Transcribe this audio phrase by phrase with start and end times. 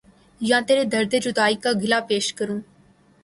[0.41, 2.59] یا ترے درد جدائی کا گلا پیش کروں